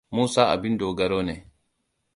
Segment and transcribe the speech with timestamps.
[0.15, 1.35] Musa abin dogaro ne.